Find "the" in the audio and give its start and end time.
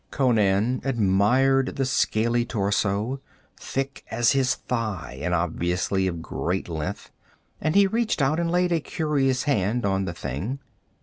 1.75-1.85, 10.05-10.13